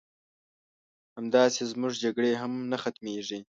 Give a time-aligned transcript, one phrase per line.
[1.17, 3.39] همداسې زمونږ جګړې هم نه ختميږي